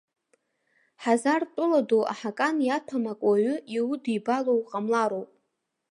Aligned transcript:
Ҳазартәыла 1.03 1.81
ду 1.87 2.01
аҳакан 2.11 2.55
иаҭәам 2.67 3.05
ак 3.11 3.21
уаҩы 3.27 3.55
иудибало 3.75 4.51
уҟамлароуп. 4.59 5.29